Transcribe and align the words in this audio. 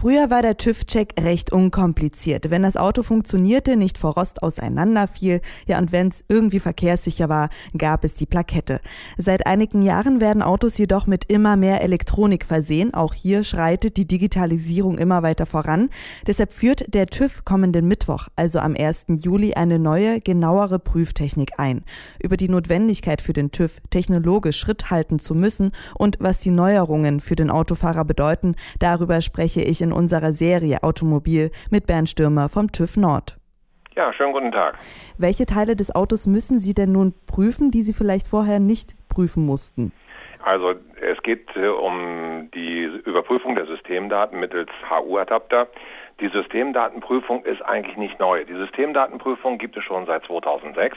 Früher 0.00 0.30
war 0.30 0.42
der 0.42 0.56
TÜV-Check 0.56 1.14
recht 1.18 1.50
unkompliziert. 1.50 2.50
Wenn 2.50 2.62
das 2.62 2.76
Auto 2.76 3.02
funktionierte, 3.02 3.76
nicht 3.76 3.98
vor 3.98 4.14
Rost 4.14 4.44
auseinanderfiel, 4.44 5.40
ja 5.66 5.76
und 5.78 5.90
wenn 5.90 6.06
es 6.06 6.24
irgendwie 6.28 6.60
verkehrssicher 6.60 7.28
war, 7.28 7.48
gab 7.76 8.04
es 8.04 8.14
die 8.14 8.24
Plakette. 8.24 8.78
Seit 9.16 9.48
einigen 9.48 9.82
Jahren 9.82 10.20
werden 10.20 10.40
Autos 10.40 10.78
jedoch 10.78 11.08
mit 11.08 11.24
immer 11.24 11.56
mehr 11.56 11.82
Elektronik 11.82 12.44
versehen. 12.44 12.94
Auch 12.94 13.12
hier 13.12 13.42
schreitet 13.42 13.96
die 13.96 14.06
Digitalisierung 14.06 14.98
immer 14.98 15.24
weiter 15.24 15.46
voran. 15.46 15.90
Deshalb 16.28 16.52
führt 16.52 16.94
der 16.94 17.06
TÜV 17.06 17.44
kommenden 17.44 17.88
Mittwoch, 17.88 18.28
also 18.36 18.60
am 18.60 18.76
1. 18.76 19.06
Juli, 19.08 19.54
eine 19.54 19.80
neue, 19.80 20.20
genauere 20.20 20.78
Prüftechnik 20.78 21.58
ein. 21.58 21.82
Über 22.22 22.36
die 22.36 22.48
Notwendigkeit 22.48 23.20
für 23.20 23.32
den 23.32 23.50
TÜV, 23.50 23.80
technologisch 23.90 24.60
Schritt 24.60 24.92
halten 24.92 25.18
zu 25.18 25.34
müssen 25.34 25.72
und 25.96 26.18
was 26.20 26.38
die 26.38 26.52
Neuerungen 26.52 27.18
für 27.18 27.34
den 27.34 27.50
Autofahrer 27.50 28.04
bedeuten, 28.04 28.54
darüber 28.78 29.20
spreche 29.22 29.62
ich 29.62 29.82
in 29.82 29.87
in 29.88 29.92
unserer 29.92 30.32
Serie 30.32 30.82
Automobil 30.82 31.50
mit 31.70 31.86
Bernd 31.86 32.10
Stürmer 32.10 32.48
vom 32.48 32.70
TÜV 32.70 32.96
Nord. 32.98 33.38
Ja, 33.96 34.12
schönen 34.12 34.32
guten 34.32 34.52
Tag. 34.52 34.78
Welche 35.16 35.46
Teile 35.46 35.74
des 35.74 35.94
Autos 35.94 36.26
müssen 36.26 36.58
Sie 36.58 36.74
denn 36.74 36.92
nun 36.92 37.14
prüfen, 37.26 37.70
die 37.70 37.82
Sie 37.82 37.94
vielleicht 37.94 38.28
vorher 38.28 38.60
nicht 38.60 38.94
prüfen 39.08 39.44
mussten? 39.44 39.92
Also 40.44 40.74
es 41.00 41.20
geht 41.22 41.48
äh, 41.56 41.68
um 41.68 42.48
die 42.54 42.84
Überprüfung 43.04 43.56
der 43.56 43.66
Systemdaten 43.66 44.38
mittels 44.38 44.70
HU-Adapter. 44.88 45.66
Die 46.20 46.28
Systemdatenprüfung 46.28 47.44
ist 47.44 47.62
eigentlich 47.62 47.96
nicht 47.96 48.20
neu. 48.20 48.44
Die 48.44 48.54
Systemdatenprüfung 48.54 49.58
gibt 49.58 49.76
es 49.76 49.84
schon 49.84 50.06
seit 50.06 50.24
2006. 50.26 50.96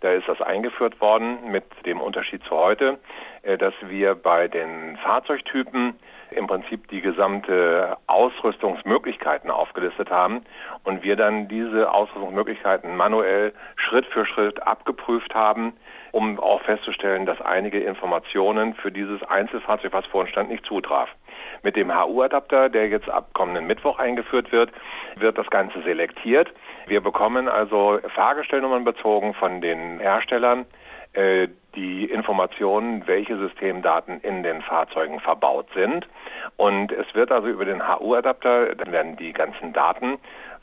Da 0.00 0.12
ist 0.12 0.28
das 0.28 0.40
eingeführt 0.42 1.00
worden 1.00 1.50
mit 1.50 1.64
dem 1.86 2.00
Unterschied 2.00 2.42
zu 2.44 2.50
heute, 2.50 2.98
äh, 3.42 3.56
dass 3.56 3.74
wir 3.80 4.14
bei 4.14 4.48
den 4.48 4.98
Fahrzeugtypen 4.98 5.94
im 6.36 6.46
Prinzip 6.46 6.88
die 6.88 7.00
gesamte 7.00 7.96
Ausrüstungsmöglichkeiten 8.06 9.50
aufgelistet 9.50 10.10
haben 10.10 10.44
und 10.82 11.02
wir 11.02 11.16
dann 11.16 11.48
diese 11.48 11.92
Ausrüstungsmöglichkeiten 11.92 12.96
manuell 12.96 13.52
Schritt 13.76 14.06
für 14.06 14.26
Schritt 14.26 14.62
abgeprüft 14.62 15.34
haben, 15.34 15.72
um 16.12 16.38
auch 16.38 16.62
festzustellen, 16.62 17.26
dass 17.26 17.40
einige 17.40 17.80
Informationen 17.80 18.74
für 18.74 18.92
dieses 18.92 19.22
Einzelfahrzeug, 19.22 19.92
was 19.92 20.06
vor 20.06 20.26
stand, 20.26 20.50
nicht 20.50 20.64
zutraf. 20.66 21.08
Mit 21.62 21.76
dem 21.76 21.94
HU-Adapter, 21.94 22.68
der 22.68 22.88
jetzt 22.88 23.08
ab 23.08 23.30
kommenden 23.32 23.66
Mittwoch 23.66 23.98
eingeführt 23.98 24.52
wird, 24.52 24.70
wird 25.16 25.38
das 25.38 25.48
Ganze 25.50 25.82
selektiert. 25.82 26.52
Wir 26.86 27.00
bekommen 27.00 27.48
also 27.48 27.98
Fahrgestellnummern 28.14 28.84
bezogen 28.84 29.34
von 29.34 29.60
den 29.60 29.98
Herstellern 30.00 30.66
äh, 31.14 31.48
die 31.74 32.04
Informationen, 32.04 33.06
welche 33.06 33.36
Systemdaten 33.36 34.20
in 34.20 34.42
den 34.42 34.62
Fahrzeugen 34.62 35.20
verbaut 35.20 35.66
sind. 35.74 36.06
Und 36.56 36.92
es 36.92 37.06
wird 37.14 37.32
also 37.32 37.48
über 37.48 37.64
den 37.64 37.86
HU-Adapter, 37.86 38.74
dann 38.74 38.92
werden 38.92 39.16
die 39.16 39.32
ganzen 39.32 39.72
Daten 39.72 40.18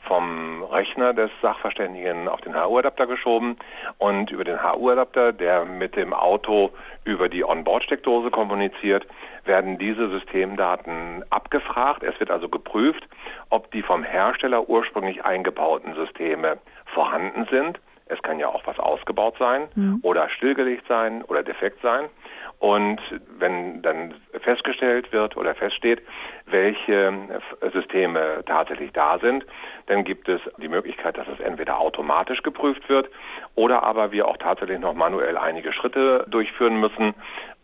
vom 0.06 0.64
Rechner 0.64 1.12
des 1.14 1.30
Sachverständigen 1.40 2.28
auf 2.28 2.40
den 2.40 2.54
HU-Adapter 2.54 3.06
geschoben 3.06 3.56
und 3.98 4.30
über 4.30 4.44
den 4.44 4.62
HU-Adapter, 4.62 5.32
der 5.32 5.64
mit 5.64 5.96
dem 5.96 6.12
Auto 6.12 6.70
über 7.04 7.28
die 7.28 7.44
Onboard-Steckdose 7.44 8.30
kommuniziert, 8.30 9.06
werden 9.44 9.78
diese 9.78 10.08
Systemdaten 10.08 11.24
abgefragt. 11.30 12.02
Es 12.02 12.18
wird 12.18 12.30
also 12.30 12.48
geprüft, 12.48 13.06
ob 13.50 13.70
die 13.70 13.82
vom 13.82 14.02
Hersteller 14.02 14.68
ursprünglich 14.68 15.24
eingebauten 15.24 15.94
Systeme 15.94 16.58
vorhanden 16.86 17.46
sind 17.50 17.80
es 18.06 18.20
kann 18.22 18.38
ja 18.38 18.48
auch 18.48 18.66
was 18.66 18.78
ausgebaut 18.78 19.36
sein 19.38 19.68
mhm. 19.74 20.00
oder 20.02 20.28
stillgelegt 20.28 20.86
sein 20.88 21.22
oder 21.22 21.42
defekt 21.42 21.80
sein. 21.82 22.06
Und 22.58 23.00
wenn 23.38 23.82
dann 23.82 24.14
festgestellt 24.40 25.12
wird 25.12 25.36
oder 25.36 25.52
feststeht, 25.52 26.00
welche 26.46 27.12
Systeme 27.72 28.44
tatsächlich 28.46 28.92
da 28.92 29.18
sind, 29.18 29.44
dann 29.86 30.04
gibt 30.04 30.28
es 30.28 30.40
die 30.58 30.68
Möglichkeit, 30.68 31.18
dass 31.18 31.26
es 31.26 31.40
entweder 31.40 31.80
automatisch 31.80 32.42
geprüft 32.42 32.88
wird 32.88 33.10
oder 33.56 33.82
aber 33.82 34.12
wir 34.12 34.28
auch 34.28 34.36
tatsächlich 34.36 34.78
noch 34.78 34.94
manuell 34.94 35.36
einige 35.36 35.72
Schritte 35.72 36.24
durchführen 36.28 36.78
müssen, 36.78 37.14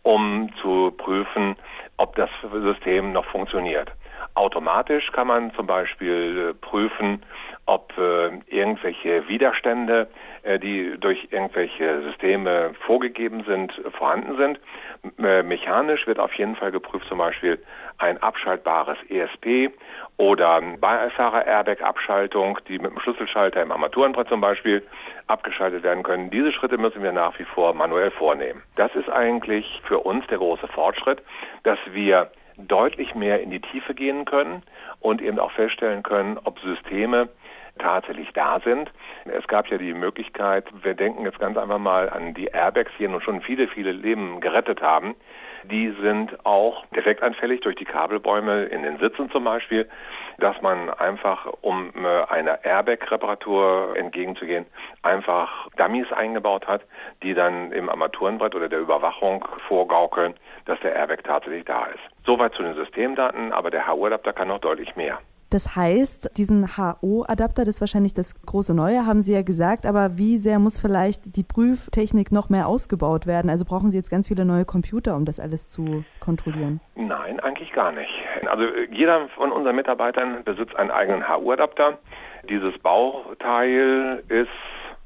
um 0.03 0.49
zu 0.61 0.91
prüfen, 0.91 1.55
ob 1.95 2.15
das 2.15 2.29
System 2.51 3.13
noch 3.13 3.25
funktioniert. 3.25 3.93
Automatisch 4.35 5.11
kann 5.11 5.27
man 5.27 5.53
zum 5.53 5.65
Beispiel 5.65 6.53
prüfen, 6.59 7.23
ob 7.69 7.95
äh, 7.99 8.31
irgendwelche 8.47 9.27
Widerstände, 9.27 10.07
äh, 10.41 10.57
die 10.57 10.97
durch 10.99 11.27
irgendwelche 11.29 12.01
Systeme 12.01 12.71
vorgegeben 12.79 13.43
sind, 13.45 13.79
vorhanden 13.95 14.37
sind. 14.37 14.59
Äh, 15.23 15.43
mechanisch 15.43 16.07
wird 16.07 16.19
auf 16.19 16.33
jeden 16.33 16.55
Fall 16.55 16.71
geprüft 16.71 17.07
zum 17.07 17.19
Beispiel 17.19 17.63
ein 17.99 18.17
abschaltbares 18.23 18.97
ESP 19.09 19.71
oder 20.17 20.61
Beifahrer-Airbag-Abschaltung, 20.61 22.57
die 22.67 22.79
mit 22.79 22.91
dem 22.91 22.99
Schlüsselschalter 22.99 23.61
im 23.61 23.71
Armaturenbrett 23.71 24.29
zum 24.29 24.41
Beispiel 24.41 24.81
abgeschaltet 25.27 25.83
werden 25.83 26.01
können. 26.01 26.31
Diese 26.31 26.51
Schritte 26.51 26.79
müssen 26.79 27.03
wir 27.03 27.11
nach 27.11 27.37
wie 27.37 27.45
vor 27.45 27.75
manuell 27.75 28.09
vornehmen. 28.09 28.63
Das 28.77 28.95
ist 28.95 29.09
eigentlich 29.09 29.81
für 29.85 29.99
uns 29.99 30.25
der 30.27 30.39
große 30.39 30.67
Fortschritt, 30.69 31.21
dass 31.63 31.77
wir 31.91 32.31
deutlich 32.67 33.15
mehr 33.15 33.41
in 33.41 33.51
die 33.51 33.61
Tiefe 33.61 33.93
gehen 33.93 34.25
können 34.25 34.63
und 34.99 35.21
eben 35.21 35.39
auch 35.39 35.51
feststellen 35.51 36.03
können, 36.03 36.37
ob 36.43 36.59
Systeme 36.59 37.29
tatsächlich 37.79 38.29
da 38.33 38.59
sind. 38.63 38.91
Es 39.25 39.47
gab 39.47 39.67
ja 39.67 39.77
die 39.77 39.93
Möglichkeit, 39.93 40.65
wir 40.83 40.93
denken 40.93 41.25
jetzt 41.25 41.39
ganz 41.39 41.57
einfach 41.57 41.79
mal 41.79 42.09
an 42.09 42.33
die 42.33 42.47
Airbags, 42.47 42.91
die 42.99 43.07
nun 43.07 43.21
schon 43.21 43.41
viele, 43.41 43.67
viele 43.67 43.91
Leben 43.91 44.39
gerettet 44.41 44.81
haben. 44.81 45.15
Die 45.63 45.93
sind 46.01 46.45
auch 46.45 46.85
defektanfällig 46.95 47.61
durch 47.61 47.75
die 47.75 47.85
Kabelbäume 47.85 48.63
in 48.65 48.83
den 48.83 48.97
Sitzen 48.99 49.29
zum 49.29 49.43
Beispiel, 49.43 49.89
dass 50.37 50.61
man 50.61 50.89
einfach, 50.89 51.47
um 51.61 51.91
äh, 51.95 52.33
einer 52.33 52.63
Airbag-Reparatur 52.63 53.95
entgegenzugehen, 53.97 54.65
einfach 55.01 55.67
Dummies 55.75 56.11
eingebaut 56.13 56.67
hat, 56.67 56.83
die 57.23 57.33
dann 57.33 57.71
im 57.71 57.89
Armaturenbrett 57.89 58.55
oder 58.55 58.69
der 58.69 58.79
Überwachung 58.79 59.45
vorgaukeln, 59.67 60.33
dass 60.65 60.79
der 60.79 60.95
Airbag 60.95 61.23
tatsächlich 61.23 61.65
da 61.65 61.85
ist. 61.85 61.99
Soweit 62.25 62.53
zu 62.53 62.63
den 62.63 62.75
Systemdaten, 62.75 63.51
aber 63.51 63.69
der 63.69 63.87
HU-Adapter 63.87 64.33
kann 64.33 64.47
noch 64.47 64.59
deutlich 64.59 64.95
mehr. 64.95 65.19
Das 65.49 65.75
heißt, 65.75 66.37
diesen 66.37 66.77
HO-Adapter, 66.77 67.63
das 67.63 67.75
ist 67.75 67.81
wahrscheinlich 67.81 68.13
das 68.13 68.39
große 68.41 68.75
Neue, 68.75 69.07
haben 69.07 69.23
Sie 69.23 69.33
ja 69.33 69.41
gesagt, 69.41 69.87
aber 69.87 70.17
wie 70.17 70.37
sehr 70.37 70.59
muss 70.59 70.79
vielleicht 70.79 71.35
die 71.35 71.43
Prüftechnik 71.43 72.31
noch 72.31 72.49
mehr 72.49 72.67
ausgebaut 72.67 73.25
werden? 73.25 73.49
Also 73.49 73.65
brauchen 73.65 73.89
Sie 73.89 73.97
jetzt 73.97 74.11
ganz 74.11 74.27
viele 74.27 74.45
neue 74.45 74.65
Computer, 74.65 75.15
um 75.15 75.25
das 75.25 75.39
alles 75.39 75.67
zu 75.67 76.03
kontrollieren? 76.19 76.81
Nein, 76.95 77.39
eigentlich 77.39 77.71
gar 77.73 77.91
nicht. 77.91 78.11
Also 78.47 78.63
jeder 78.91 79.27
von 79.29 79.51
unseren 79.51 79.75
Mitarbeitern 79.75 80.43
besitzt 80.43 80.75
einen 80.75 80.91
eigenen 80.91 81.27
HU-Adapter. 81.27 81.97
Dieses 82.47 82.77
Bauteil 82.79 84.23
ist 84.27 84.49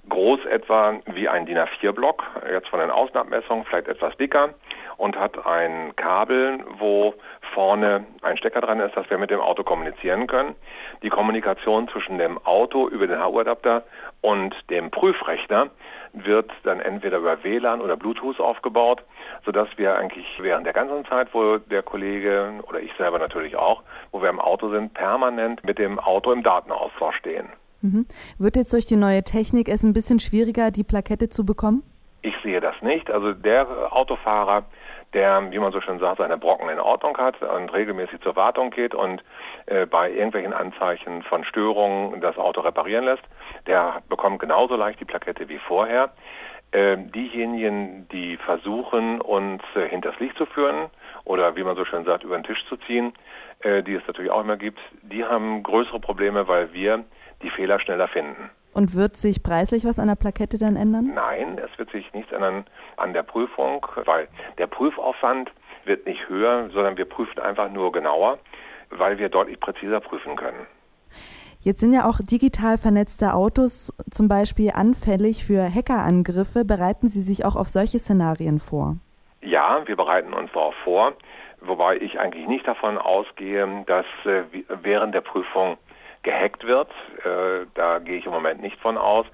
groß 0.10 0.46
etwa 0.46 1.00
wie 1.06 1.30
ein 1.30 1.46
DIN 1.46 1.58
A4-Block, 1.58 2.24
jetzt 2.52 2.68
von 2.68 2.80
den 2.80 2.92
Außenabmessungen 2.92 3.66
vielleicht 3.66 3.88
etwas 3.88 4.16
dicker 4.18 4.50
und 4.98 5.18
hat 5.18 5.46
ein 5.46 5.96
Kabel, 5.96 6.60
wo 6.78 7.14
vorne 7.54 8.06
ein 8.22 8.38
Stecker 8.38 8.62
dran 8.62 8.80
ist, 8.80 8.96
dass 8.96 9.10
wir 9.10 9.18
mit 9.18 9.32
dem 9.32 9.40
Auto 9.40 9.64
kommunizieren 9.64 10.28
können. 10.28 10.56
Die 11.02 11.10
Kommunikation 11.10 11.88
zwischen 11.88 12.18
dem 12.18 12.38
Auto 12.46 12.88
über 12.88 13.08
den 13.08 13.24
HU-Adapter 13.24 13.84
und 14.22 14.56
dem 14.70 14.92
Prüfrechner 14.92 15.70
wird 16.14 16.52
dann 16.64 16.80
entweder 16.80 17.18
über 17.18 17.44
WLAN 17.44 17.82
oder 17.82 17.98
Bluetooth 17.98 18.40
aufgebaut, 18.40 19.04
sodass 19.46 19.68
wir 19.78 19.98
eigentlich 19.98 20.28
während 20.40 20.66
der 20.66 20.74
ganzen 20.74 21.06
Zeit, 21.06 21.34
wo 21.34 21.58
der 21.58 21.82
Kollege 21.82 22.54
oder 22.68 22.80
ich 22.80 22.94
selber 22.98 23.20
natürlich 23.20 23.56
auch, 23.56 23.84
wo 24.12 24.22
wir 24.22 24.30
im 24.30 24.40
Auto 24.40 24.70
sind, 24.70 24.94
permanent 24.94 25.64
mit 25.64 25.80
dem 25.80 26.00
Auto 26.00 26.32
im 26.32 26.44
Datenaustausch 26.44 27.18
stehen. 27.18 27.50
Mhm. 27.84 28.06
Wird 28.40 28.56
jetzt 28.56 28.72
durch 28.72 28.86
die 28.86 28.96
neue 28.96 29.24
Technik 29.24 29.68
es 29.68 29.84
ein 29.84 29.94
bisschen 29.94 30.20
schwieriger, 30.20 30.72
die 30.72 30.86
Plakette 30.86 31.28
zu 31.28 31.46
bekommen? 31.46 31.84
Ich 32.22 32.34
sehe 32.42 32.62
das 32.62 32.76
nicht. 32.82 33.12
Also 33.12 33.34
der 33.34 33.68
Autofahrer, 33.92 34.64
der, 35.12 35.52
wie 35.52 35.60
man 35.60 35.74
so 35.74 35.82
schön 35.82 36.00
sagt, 36.00 36.20
seine 36.20 36.38
Brocken 36.38 36.70
in 36.70 36.80
Ordnung 36.80 37.18
hat 37.18 37.42
und 37.42 37.74
regelmäßig 37.74 38.22
zur 38.22 38.38
Wartung 38.38 38.72
geht 38.72 38.96
und 38.96 39.22
äh, 39.66 39.86
bei 39.86 40.10
irgendwelchen 40.10 40.54
Anzeichen 40.54 41.24
von 41.24 41.44
Störungen 41.44 42.22
das 42.22 42.38
Auto 42.38 42.62
reparieren 42.62 43.04
lässt, 43.04 43.24
der 43.68 44.02
bekommt 44.08 44.40
genauso 44.40 44.78
leicht 44.78 45.02
die 45.02 45.06
Plakette 45.06 45.50
wie 45.50 45.60
vorher. 45.60 46.14
Äh, 46.72 46.98
diejenigen, 46.98 48.08
die 48.14 48.38
versuchen, 48.38 49.20
uns 49.20 49.62
äh, 49.76 49.90
hinters 49.90 50.18
Licht 50.20 50.38
zu 50.38 50.46
führen 50.46 50.90
oder 51.26 51.58
wie 51.58 51.64
man 51.64 51.76
so 51.76 51.84
schön 51.84 52.06
sagt, 52.06 52.24
über 52.24 52.38
den 52.38 52.46
Tisch 52.46 52.66
zu 52.70 52.78
ziehen, 52.78 53.14
äh, 53.60 53.84
die 53.84 53.96
es 53.96 54.08
natürlich 54.08 54.32
auch 54.32 54.42
immer 54.42 54.58
gibt, 54.58 54.80
die 55.02 55.26
haben 55.26 55.62
größere 55.62 56.00
Probleme, 56.00 56.48
weil 56.48 56.74
wir 56.74 57.04
die 57.44 57.50
Fehler 57.50 57.80
schneller 57.80 58.08
finden. 58.08 58.50
Und 58.74 58.96
wird 58.96 59.16
sich 59.16 59.44
preislich 59.44 59.86
was 59.86 60.00
an 60.00 60.08
der 60.08 60.16
Plakette 60.16 60.58
dann 60.58 60.76
ändern? 60.76 61.12
Nein, 61.14 61.60
es 61.60 61.78
wird 61.78 61.92
sich 61.92 62.12
nichts 62.14 62.32
ändern 62.32 62.66
an 62.98 63.14
der 63.14 63.24
Prüfung, 63.24 63.86
weil 64.06 64.28
der 64.58 64.68
Prüfaufwand 64.68 65.52
wird 65.86 66.06
nicht 66.08 66.28
höher, 66.28 66.70
sondern 66.74 66.98
wir 66.98 67.06
prüfen 67.06 67.40
einfach 67.40 67.70
nur 67.70 67.92
genauer, 67.92 68.40
weil 68.90 69.20
wir 69.20 69.30
deutlich 69.30 69.60
präziser 69.60 70.00
prüfen 70.00 70.36
können. 70.36 70.66
Jetzt 71.62 71.80
sind 71.80 71.94
ja 71.94 72.06
auch 72.06 72.20
digital 72.20 72.78
vernetzte 72.78 73.34
Autos 73.34 73.94
zum 74.12 74.28
Beispiel 74.28 74.72
anfällig 74.72 75.46
für 75.46 75.64
Hackerangriffe. 75.64 76.66
Bereiten 76.66 77.08
Sie 77.08 77.22
sich 77.22 77.46
auch 77.46 77.56
auf 77.56 77.70
solche 77.70 78.00
Szenarien 78.00 78.60
vor? 78.60 78.98
Ja, 79.42 79.82
wir 79.86 79.96
bereiten 79.96 80.34
uns 80.34 80.52
darauf 80.52 80.76
vor, 80.84 81.14
wobei 81.62 81.98
ich 81.98 82.20
eigentlich 82.20 82.48
nicht 82.48 82.68
davon 82.68 82.98
ausgehe, 82.98 83.68
dass 83.88 84.06
äh, 84.26 84.44
während 84.82 85.16
der 85.16 85.22
Prüfung 85.22 85.78
gehackt 86.24 86.66
wird. 86.66 86.90
Äh, 87.24 87.66
da 87.76 88.00
gehe 88.00 88.18
ich 88.18 88.26
im 88.26 88.32
Moment 88.32 88.62
nicht 88.62 88.80
von 88.80 88.98
aus. 88.98 89.26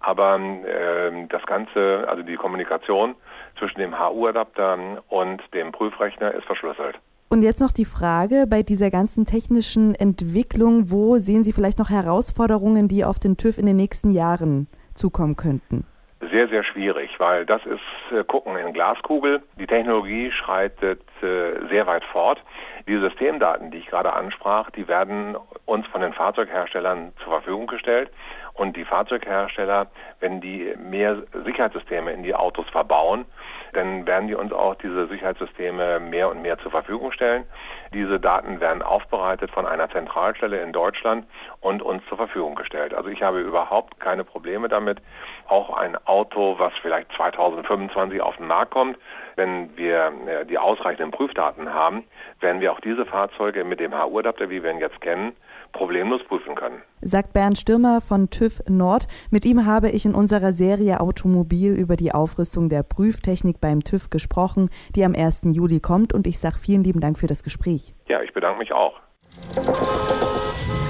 Aber 0.00 0.38
äh, 0.38 1.26
das 1.28 1.44
Ganze, 1.46 2.06
also 2.08 2.22
die 2.22 2.36
Kommunikation 2.36 3.14
zwischen 3.58 3.80
dem 3.80 3.98
HU-Adapter 3.98 5.02
und 5.08 5.42
dem 5.54 5.72
Prüfrechner 5.72 6.32
ist 6.32 6.44
verschlüsselt. 6.44 6.98
Und 7.30 7.42
jetzt 7.42 7.60
noch 7.60 7.72
die 7.72 7.84
Frage 7.84 8.46
bei 8.48 8.62
dieser 8.62 8.90
ganzen 8.90 9.26
technischen 9.26 9.94
Entwicklung, 9.94 10.90
wo 10.90 11.18
sehen 11.18 11.44
Sie 11.44 11.52
vielleicht 11.52 11.78
noch 11.78 11.90
Herausforderungen, 11.90 12.88
die 12.88 13.04
auf 13.04 13.18
den 13.18 13.36
TÜV 13.36 13.58
in 13.58 13.66
den 13.66 13.76
nächsten 13.76 14.10
Jahren 14.10 14.66
zukommen 14.94 15.36
könnten? 15.36 15.84
Sehr, 16.30 16.48
sehr 16.48 16.64
schwierig, 16.64 17.18
weil 17.18 17.46
das 17.46 17.64
ist 17.64 17.80
äh, 18.12 18.24
Gucken 18.24 18.56
in 18.56 18.72
Glaskugel. 18.72 19.42
Die 19.58 19.66
Technologie 19.66 20.30
schreitet 20.32 21.00
äh, 21.22 21.68
sehr 21.68 21.86
weit 21.86 22.04
fort. 22.04 22.42
Die 22.86 22.98
Systemdaten, 22.98 23.70
die 23.70 23.78
ich 23.78 23.86
gerade 23.86 24.12
ansprach, 24.12 24.70
die 24.70 24.88
werden 24.88 25.36
uns 25.64 25.86
von 25.86 26.00
den 26.00 26.12
Fahrzeugherstellern 26.12 27.12
zur 27.22 27.32
Verfügung 27.34 27.66
gestellt. 27.66 28.10
Und 28.54 28.76
die 28.76 28.84
Fahrzeughersteller, 28.84 29.86
wenn 30.20 30.40
die 30.40 30.74
mehr 30.76 31.22
Sicherheitssysteme 31.44 32.12
in 32.12 32.24
die 32.24 32.34
Autos 32.34 32.68
verbauen, 32.70 33.24
dann 33.72 34.06
werden 34.06 34.28
die 34.28 34.34
uns 34.34 34.52
auch 34.52 34.74
diese 34.74 35.06
Sicherheitssysteme 35.06 36.00
mehr 36.00 36.30
und 36.30 36.42
mehr 36.42 36.58
zur 36.58 36.70
Verfügung 36.70 37.12
stellen. 37.12 37.44
Diese 37.92 38.20
Daten 38.20 38.60
werden 38.60 38.82
aufbereitet 38.82 39.50
von 39.50 39.66
einer 39.66 39.88
Zentralstelle 39.90 40.60
in 40.62 40.72
Deutschland 40.72 41.26
und 41.60 41.82
uns 41.82 42.02
zur 42.08 42.18
Verfügung 42.18 42.54
gestellt. 42.54 42.94
Also 42.94 43.08
ich 43.08 43.22
habe 43.22 43.40
überhaupt 43.40 43.98
keine 44.00 44.24
Probleme 44.24 44.68
damit. 44.68 44.98
Auch 45.46 45.76
ein 45.76 45.96
Auto, 46.06 46.56
was 46.58 46.72
vielleicht 46.82 47.10
2025 47.12 48.20
auf 48.20 48.36
den 48.36 48.46
Markt 48.46 48.72
kommt, 48.72 48.98
wenn 49.36 49.76
wir 49.76 50.12
äh, 50.26 50.44
die 50.44 50.58
ausreichenden 50.58 51.10
Prüfdaten 51.10 51.72
haben, 51.72 52.04
werden 52.40 52.60
wir 52.60 52.72
auch 52.72 52.80
diese 52.80 53.06
Fahrzeuge 53.06 53.64
mit 53.64 53.80
dem 53.80 53.94
HU-Adapter, 53.94 54.50
wie 54.50 54.62
wir 54.62 54.70
ihn 54.70 54.80
jetzt 54.80 55.00
kennen, 55.00 55.34
problemlos 55.72 56.20
prüfen 56.28 56.54
können. 56.54 56.82
Sagt 57.00 57.32
Bernd 57.32 57.58
Stürmer 57.58 58.00
von 58.00 58.30
TÜV 58.30 58.60
Nord. 58.68 59.06
Mit 59.30 59.44
ihm 59.44 59.66
habe 59.66 59.90
ich 59.90 60.04
in 60.04 60.14
unserer 60.14 60.52
Serie 60.52 61.00
Automobil 61.00 61.74
über 61.74 61.96
die 61.96 62.12
Aufrüstung 62.12 62.68
der 62.68 62.82
Prüftechnik 62.82 63.60
beim 63.60 63.84
TÜV 63.84 64.10
gesprochen, 64.10 64.70
die 64.94 65.04
am 65.04 65.14
1. 65.14 65.42
Juli 65.52 65.80
kommt. 65.80 66.12
Und 66.12 66.26
ich 66.26 66.38
sage 66.38 66.56
vielen 66.58 66.84
lieben 66.84 67.00
Dank 67.00 67.18
für 67.18 67.26
das 67.26 67.42
Gespräch. 67.42 67.94
Ja, 68.08 68.22
ich 68.22 68.32
bedanke 68.32 68.58
mich 68.58 68.72
auch. 68.72 68.94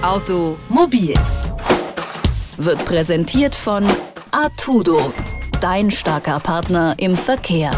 Automobil 0.03 1.15
wird 2.57 2.85
präsentiert 2.85 3.55
von 3.55 3.85
Artudo, 4.31 5.13
dein 5.61 5.91
starker 5.91 6.41
Partner 6.41 6.95
im 6.99 7.17
Verkehr. 7.17 7.71